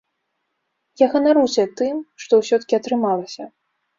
Я 1.01 1.07
ганаруся 1.15 1.65
тым, 1.81 1.95
што 2.23 2.33
ўсё-ткі 2.41 2.79
атрымалася. 2.81 3.43